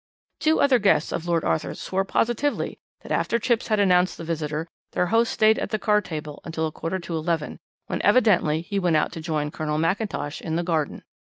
[0.39, 4.65] "Two other guests of Lord Arthur's swore positively that after Chipps had announced the visitor,
[4.93, 8.79] their host stayed at the card table until a quarter to eleven, when evidently he
[8.79, 11.03] went out to join Colonel McIntosh in the garden.